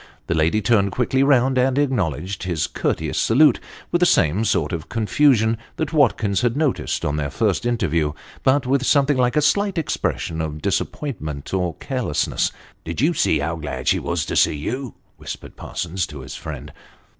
The 0.25 0.33
lady 0.33 0.63
turned 0.63 0.91
quickly 0.91 1.21
round, 1.21 1.59
and 1.59 1.77
acknowledged 1.77 2.41
his 2.41 2.65
courteous 2.65 3.19
salute 3.19 3.59
with 3.91 3.99
the 3.99 4.07
same 4.07 4.43
sort 4.43 4.73
of 4.73 4.89
confusion 4.89 5.59
that 5.75 5.93
Watkins 5.93 6.41
had 6.41 6.57
noticed 6.57 7.05
on 7.05 7.17
their 7.17 7.29
first 7.29 7.67
interview, 7.67 8.13
but 8.41 8.65
with 8.65 8.83
something 8.83 9.15
like 9.15 9.35
a 9.35 9.43
slight 9.43 9.77
expression 9.77 10.41
of 10.41 10.59
disappointment 10.59 11.53
or 11.53 11.75
carelessness." 11.75 12.51
Did 12.83 12.99
you 12.99 13.13
see 13.13 13.37
how 13.37 13.57
glad 13.57 13.87
she 13.89 13.99
was 13.99 14.25
to 14.25 14.35
see 14.35 14.55
you?" 14.57 14.95
whispered 15.19 15.55
Parsons 15.55 16.07
to 16.07 16.21
his 16.21 16.33
friend. 16.33 16.73